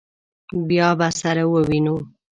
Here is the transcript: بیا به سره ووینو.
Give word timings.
بیا 0.67 0.89
به 0.99 1.09
سره 1.21 1.43
ووینو. 1.47 1.97